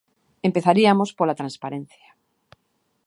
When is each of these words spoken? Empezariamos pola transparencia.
Empezariamos 0.47 1.09
pola 1.17 1.37
transparencia. 1.41 2.07